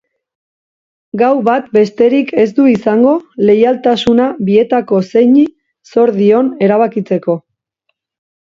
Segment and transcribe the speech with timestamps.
[1.21, 3.13] Gau bat besterik ez du izango
[3.51, 5.47] leialtasuna bietako zeini
[5.93, 7.41] zor dion erabakitzeko.